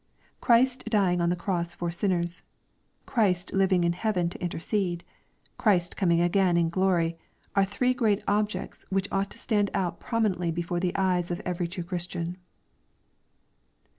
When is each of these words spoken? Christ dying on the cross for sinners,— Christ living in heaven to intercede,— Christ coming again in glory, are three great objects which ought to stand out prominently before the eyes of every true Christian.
Christ 0.39 0.85
dying 0.85 1.21
on 1.21 1.29
the 1.29 1.35
cross 1.35 1.75
for 1.75 1.91
sinners,— 1.91 2.41
Christ 3.05 3.53
living 3.53 3.83
in 3.83 3.93
heaven 3.93 4.29
to 4.29 4.41
intercede,— 4.41 5.03
Christ 5.59 5.95
coming 5.95 6.21
again 6.21 6.57
in 6.57 6.69
glory, 6.69 7.19
are 7.55 7.65
three 7.65 7.93
great 7.93 8.23
objects 8.27 8.83
which 8.89 9.07
ought 9.11 9.29
to 9.29 9.37
stand 9.37 9.69
out 9.75 9.99
prominently 9.99 10.49
before 10.49 10.79
the 10.79 10.95
eyes 10.95 11.29
of 11.29 11.39
every 11.41 11.67
true 11.67 11.83
Christian. 11.83 12.37